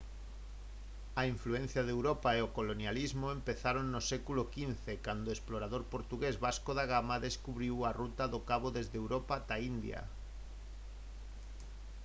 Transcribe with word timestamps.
a 1.21 1.23
influencia 1.33 1.81
de 1.83 1.91
europa 1.97 2.29
e 2.37 2.39
o 2.47 2.53
colonialismo 2.57 3.27
empezaron 3.37 3.85
no 3.93 4.01
século 4.11 4.41
xv 4.53 4.85
cando 5.05 5.25
o 5.29 5.35
explorador 5.37 5.83
portugués 5.93 6.35
vasco 6.45 6.71
da 6.75 6.85
gama 6.93 7.23
descubriu 7.27 7.75
a 7.81 7.91
ruta 8.01 8.23
do 8.33 8.39
cabo 8.49 8.67
desde 8.77 8.95
europa 9.03 9.33
ata 9.37 9.53
a 9.57 9.63
india 9.71 10.01